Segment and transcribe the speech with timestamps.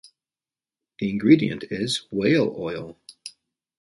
[0.97, 2.97] The ingredient is Whale oil.